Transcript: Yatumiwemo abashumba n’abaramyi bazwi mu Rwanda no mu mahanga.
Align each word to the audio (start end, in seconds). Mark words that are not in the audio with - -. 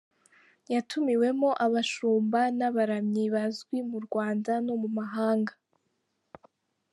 Yatumiwemo 0.73 1.49
abashumba 1.65 2.39
n’abaramyi 2.57 3.25
bazwi 3.35 3.77
mu 3.89 3.97
Rwanda 4.05 4.51
no 4.65 4.73
mu 4.81 4.89
mahanga. 4.97 5.53